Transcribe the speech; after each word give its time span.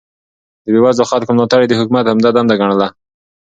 د 0.63 0.65
بې 0.73 0.79
وزلو 0.83 1.09
خلکو 1.11 1.31
ملاتړ 1.35 1.59
يې 1.63 1.67
د 1.69 1.73
حکومت 1.79 2.05
عمده 2.11 2.29
دنده 2.35 2.55
ګڼله. 2.61 2.87